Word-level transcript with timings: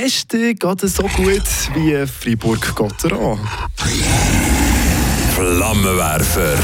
Beste 0.00 0.54
geht 0.54 0.82
es 0.82 0.96
so 0.96 1.04
gut 1.04 1.42
wie 1.72 2.06
Fribourg-Gotteron. 2.06 3.40
Flammenwerfer. 5.34 6.58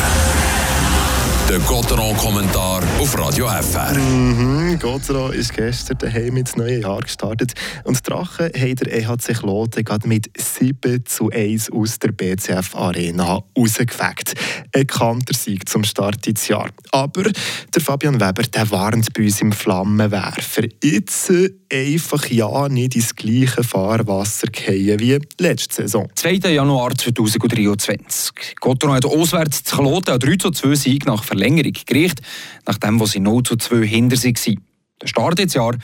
Der 1.49 1.59
Gotteron-Kommentar 1.61 2.83
auf 3.01 3.19
Radio 3.19 3.49
FR. 3.49 3.95
Mhm, 3.95 4.79
Gotteron 4.79 5.33
ist 5.33 5.55
gestern 5.55 5.99
daheim 5.99 6.37
ins 6.37 6.57
neue 6.57 6.81
Jahr 6.81 7.01
gestartet 7.01 7.55
und 7.85 7.99
die 7.99 8.03
Drachen 8.03 8.51
haben 8.55 8.77
der 8.77 8.93
EHC 8.93 9.35
Kloten 9.35 9.85
gerade 9.85 10.07
mit 10.07 10.31
7 10.37 11.05
zu 11.07 11.31
1 11.31 11.73
aus 11.73 11.99
der 11.99 12.13
BCF 12.13 12.75
Arena 12.75 13.43
rausgefegt. 13.59 14.35
Ein 14.75 14.87
kanter 14.87 15.35
Sieg 15.35 15.69
zum 15.69 15.85
Start 15.85 16.27
ins 16.27 16.49
Jahr. 16.49 16.71
Aber 16.91 17.25
der 17.75 17.83
Fabian 17.83 18.21
Weber 18.21 18.43
der 18.43 18.71
warnt 18.71 19.13
bei 19.15 19.25
uns 19.25 19.41
im 19.41 19.53
Flammenwerfer. 19.53 20.65
Jetzt 20.83 21.31
äh, 21.31 21.51
einfach 21.73 22.27
ja 22.27 22.69
nicht 22.69 22.95
ins 22.95 23.17
gleiche 23.17 23.65
Fahrwasser 23.65 24.49
fallen 24.55 25.01
wie 25.01 25.19
letzte 25.39 25.83
Saison. 25.83 26.09
2. 26.15 26.53
Januar 26.53 26.95
2023. 26.95 28.57
Gotteron 28.61 28.95
hat 28.95 29.07
auswärts 29.07 29.65
zu 29.65 29.77
Kloten 29.77 30.11
einen 30.11 30.21
3 30.21 30.37
zu 30.37 30.51
2 30.51 30.75
Sieg 30.75 31.07
nach 31.07 31.25
Verlängerung 31.25 31.73
gekriegt, 31.73 32.21
nachdem 32.67 33.05
sie 33.07 33.21
0 33.21 33.43
zu 33.43 33.57
2 33.57 33.87
hinter 33.87 34.17
sich 34.17 34.37
waren. 34.47 34.61
Der 35.01 35.07
Start 35.09 35.41
ins 35.41 35.55
Jahr 35.55 35.75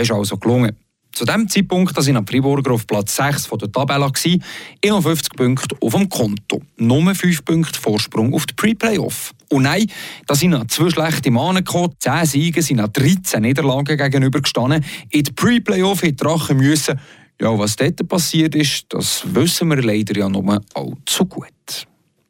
ist 0.00 0.12
also 0.12 0.36
gelungen. 0.36 0.76
Zu 1.20 1.26
dem 1.26 1.46
Zeitpunkt 1.50 1.94
da 1.94 2.00
sind 2.00 2.16
am 2.16 2.26
Friburger 2.26 2.70
auf 2.70 2.86
Platz 2.86 3.16
6 3.16 3.44
von 3.44 3.58
der 3.58 3.70
Tabelle, 3.70 4.06
51 4.06 5.28
Punkte 5.36 5.76
auf 5.78 5.92
dem 5.92 6.08
Konto. 6.08 6.62
Nur 6.78 7.14
5 7.14 7.44
Punkte 7.44 7.78
Vorsprung 7.78 8.32
auf 8.32 8.46
die 8.46 8.54
Pre-Playoff. 8.54 9.32
Und 9.50 9.64
nein, 9.64 9.84
da 10.26 10.34
sind 10.34 10.52
noch 10.52 10.66
zwei 10.68 10.88
schlechte 10.88 11.30
Mahnen 11.30 11.62
gekommen. 11.62 11.92
10 11.98 12.24
Siege 12.24 12.62
sind 12.62 12.78
nach 12.78 12.88
13 12.88 13.42
Niederlagen 13.42 13.98
gegenübergestanden. 13.98 14.82
In 15.10 15.24
die 15.24 15.32
Pre-Playoff 15.32 16.00
hätte 16.00 16.24
Drachen 16.24 16.56
müssen. 16.56 16.98
Ja, 17.38 17.58
was 17.58 17.76
dort 17.76 18.08
passiert 18.08 18.54
ist, 18.54 18.86
das 18.88 19.22
wissen 19.26 19.68
wir 19.68 19.82
leider 19.82 20.18
ja 20.18 20.26
nur 20.30 20.62
allzu 20.72 21.26
gut. 21.26 21.48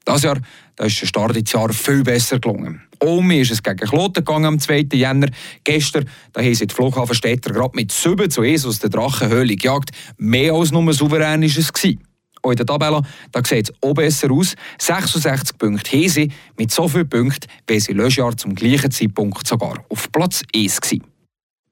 Das 0.04 0.22
Jahr 0.22 0.38
da 0.76 0.84
ist 0.84 1.00
der 1.00 1.06
Start 1.06 1.36
ins 1.36 1.52
Jahr 1.52 1.72
viel 1.72 2.02
besser 2.02 2.38
gelungen. 2.38 2.82
Omi 3.02 3.40
ist 3.40 3.50
es 3.50 3.62
gegen 3.62 3.78
Kloten 3.78 4.24
gegangen 4.24 4.46
am 4.46 4.58
2. 4.58 4.88
Jänner. 4.92 5.28
Gestern 5.64 6.08
da 6.32 6.40
haben 6.40 6.54
sie 6.54 6.66
die 6.66 6.74
Flughafenstädter 6.74 7.52
gerade 7.52 7.74
mit 7.74 7.92
7 7.92 8.30
zu 8.30 8.42
1 8.42 8.66
aus 8.66 8.78
der 8.78 8.90
Drachenhöhle 8.90 9.56
gejagt. 9.56 9.90
Mehr 10.16 10.52
als 10.52 10.72
nur 10.72 10.92
souverän 10.92 11.42
war 11.42 11.48
es. 11.48 11.72
Gewesen. 11.72 12.00
Auch 12.42 12.50
in 12.50 12.56
der 12.56 12.66
Tabelle 12.66 13.02
sieht 13.46 13.68
es 13.68 13.74
auch 13.82 13.94
besser 13.94 14.30
aus. 14.30 14.54
66 14.78 15.58
Punkte 15.58 15.96
haben 15.96 16.08
sie, 16.08 16.32
mit 16.56 16.70
so 16.70 16.88
vielen 16.88 17.08
Punkten, 17.08 17.48
wie 17.66 17.80
sie 17.80 17.92
letztes 17.92 18.16
Jahr 18.16 18.36
zum 18.36 18.54
gleichen 18.54 18.90
Zeitpunkt 18.90 19.46
sogar 19.46 19.84
auf 19.88 20.10
Platz 20.10 20.42
1 20.54 20.80
gewesen. 20.80 21.09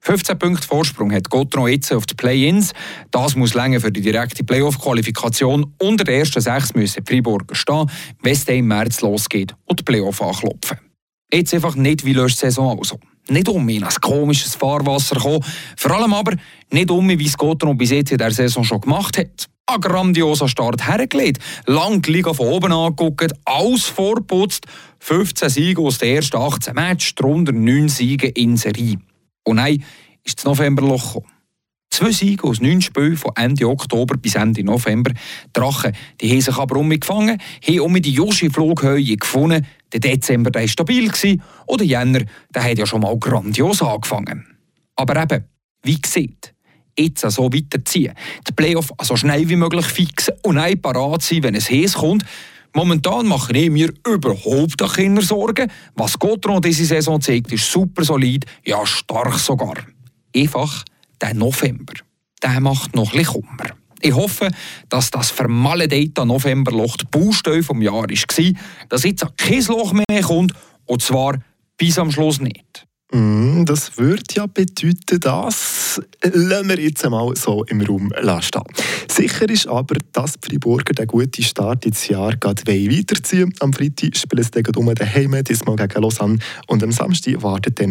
15 0.01 0.39
Punkte 0.39 0.67
Vorsprung 0.67 1.11
hat 1.11 1.29
Gotron 1.29 1.67
jetzt 1.67 1.91
auf 1.91 2.05
die 2.05 2.15
Play-Ins. 2.15 2.73
Das 3.11 3.35
muss 3.35 3.53
länger 3.53 3.81
für 3.81 3.91
die 3.91 4.01
direkte 4.01 4.43
Playoff-Qualifikation. 4.43 5.73
Unter 5.77 6.05
den 6.05 6.19
ersten 6.19 6.41
sechs 6.41 6.73
müssen 6.73 7.03
die 7.03 7.13
Freiburger 7.13 7.53
stehen, 7.53 7.89
wenn 8.21 8.33
es 8.33 8.45
dann 8.45 8.55
im 8.55 8.67
März 8.67 9.01
losgeht 9.01 9.55
und 9.65 9.79
die 9.79 9.83
Playoff 9.83 10.21
anklopfen. 10.21 10.79
Jetzt 11.31 11.53
einfach 11.53 11.75
nicht 11.75 12.05
wie 12.05 12.13
letzte 12.13 12.47
Saison 12.47 12.79
also. 12.79 12.99
Nicht 13.29 13.47
um 13.49 13.69
in 13.69 13.83
ein 13.83 13.93
komisches 14.01 14.55
Fahrwasser 14.55 15.17
kommen, 15.17 15.45
vor 15.77 15.91
allem 15.91 16.13
aber 16.13 16.33
nicht 16.71 16.89
um, 16.89 17.07
wie 17.07 17.25
es 17.25 17.37
Gotron 17.37 17.77
bis 17.77 17.91
jetzt 17.91 18.11
in 18.11 18.17
der 18.17 18.31
Saison 18.31 18.63
schon 18.63 18.81
gemacht 18.81 19.17
hat. 19.17 19.47
Ein 19.67 19.81
grandioser 19.81 20.47
Start 20.47 20.87
hergelegt, 20.87 21.39
lang 21.67 22.01
die 22.01 22.13
Liga 22.13 22.33
von 22.33 22.47
oben 22.47 22.71
angeguckt, 22.71 23.31
alles 23.45 23.85
vorputzt, 23.85 24.65
15 24.99 25.49
Siege 25.49 25.81
aus 25.81 25.99
den 25.99 26.15
ersten 26.15 26.37
18 26.37 26.73
Matches, 26.73 27.13
darunter 27.13 27.51
9 27.51 27.87
Siege 27.87 28.29
in 28.29 28.57
Serie. 28.57 28.97
Und 29.49 29.57
nein, 29.57 29.83
ist 30.23 30.37
das 30.37 30.45
Novemberloch 30.45 31.13
gekommen. 31.13 31.33
Zwei 31.91 32.11
Siege 32.11 32.43
aus 32.43 32.61
neun 32.61 32.81
Spielen 32.81 33.17
von 33.17 33.31
Ende 33.35 33.67
Oktober 33.67 34.15
bis 34.15 34.35
Ende 34.35 34.63
November. 34.63 35.11
Die 35.11 35.53
Drachen 35.53 35.91
die 36.21 36.29
haben 36.29 36.41
sich 36.41 36.55
aber 36.55 36.77
um 36.77 36.87
mich 36.87 37.01
gefangen, 37.01 37.41
haben 37.67 37.79
um 37.79 37.99
die 37.99 38.11
Joshi-Flughöhe 38.11 39.17
gefunden. 39.17 39.65
Der 39.91 39.99
Dezember 39.99 40.53
war 40.53 40.67
stabil 40.67 41.11
und 41.65 41.81
der 41.81 41.87
Jänner 41.87 42.21
der 42.53 42.63
hat 42.63 42.77
ja 42.77 42.85
schon 42.85 43.01
mal 43.01 43.17
grandios 43.17 43.81
angefangen. 43.81 44.45
Aber 44.95 45.21
eben, 45.21 45.45
wie 45.81 45.99
gesagt, 45.99 46.53
jetzt 46.97 47.21
so 47.21 47.51
weiterziehen, 47.51 48.13
die 48.47 48.51
Playoff 48.51 48.93
so 49.01 49.15
schnell 49.15 49.49
wie 49.49 49.55
möglich 49.55 49.85
fixen 49.85 50.35
und 50.43 50.59
ein 50.59 50.79
parat 50.79 51.23
sein, 51.23 51.41
wenn 51.41 51.55
es 51.55 51.71
heiß 51.71 51.95
kommt, 51.95 52.23
Momentan 52.73 53.27
mache 53.27 53.53
ich 53.57 53.69
mir 53.69 53.91
überhaupt 54.07 54.77
keine 54.95 55.21
Sorgen. 55.21 55.71
Was 55.95 56.19
Gotron 56.19 56.61
diese 56.61 56.85
Saison 56.85 57.19
zeigt, 57.19 57.51
ist 57.51 57.71
super 57.71 58.03
solid, 58.03 58.45
ja 58.65 58.85
stark 58.85 59.39
sogar. 59.39 59.75
Einfach 60.35 60.85
der 61.19 61.33
November, 61.33 61.93
der 62.43 62.59
macht 62.59 62.95
noch 62.95 63.13
ein 63.13 63.25
Kummer. 63.25 63.75
Ich 64.01 64.13
hoffe, 64.13 64.49
dass 64.87 65.11
das 65.11 65.31
vermaledeite 65.31 66.25
Novemberloch 66.25 66.95
die 66.97 67.05
Baustelle 67.05 67.63
vom 67.63 67.81
Jahr 67.81 68.03
war, 68.03 68.53
dass 68.87 69.03
jetzt 69.03 69.25
kein 69.35 69.63
Loch 69.65 69.93
mehr 69.93 70.21
kommt, 70.23 70.53
und 70.85 71.01
zwar 71.01 71.39
bis 71.77 71.97
am 71.97 72.11
Schluss 72.11 72.39
nicht. 72.39 72.85
Mm, 73.11 73.65
das 73.65 73.97
würde 73.97 74.23
ja 74.33 74.45
bedeuten, 74.45 75.19
dass 75.19 75.78
lassen 76.21 76.69
wir 76.69 76.79
jetzt 76.79 77.03
einmal 77.05 77.35
so 77.35 77.63
im 77.65 77.81
Raum 77.81 78.13
stehen. 78.41 78.63
Sicher 79.09 79.49
ist 79.49 79.67
aber, 79.67 79.95
dass 80.13 80.33
die 80.33 80.49
Freiburger 80.49 80.93
den 80.93 81.07
guten 81.07 81.43
Start 81.43 81.85
ins 81.85 82.07
Jahr 82.07 82.35
gerade 82.35 82.65
weiterziehen 82.67 83.53
Am 83.59 83.73
Freitag 83.73 84.17
spielen 84.17 84.43
sie 84.43 84.61
gegen 84.61 84.77
um 84.77 84.93
daheim, 84.93 85.43
diesmal 85.43 85.75
gegen 85.75 86.01
Lausanne 86.01 86.39
und 86.67 86.83
am 86.83 86.91
Samstag 86.91 87.41
wartet 87.41 87.79
dann 87.79 87.87